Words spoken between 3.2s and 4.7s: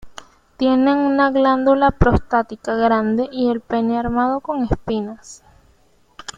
y el pene armado con